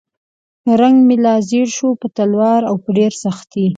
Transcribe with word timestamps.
رنګ 0.81 0.97
مې 1.07 1.15
لا 1.23 1.35
ژیړ 1.47 1.67
شو 1.77 1.89
په 2.01 2.07
تلوار 2.15 2.61
او 2.69 2.75
په 2.83 2.89
ډېرې 2.97 3.17
سختۍ. 3.23 3.65